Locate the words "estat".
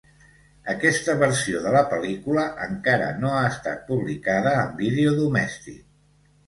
3.53-3.87